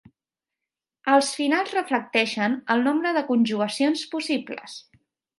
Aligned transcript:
Els 1.15 1.27
finals 1.39 1.75
reflecteixen 1.75 2.55
el 2.75 2.81
nombre 2.85 3.11
de 3.17 3.23
conjugacions 3.27 4.01
possibles. 4.15 4.79